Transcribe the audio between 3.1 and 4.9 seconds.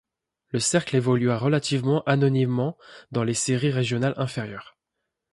dans les séries régionales inférieures.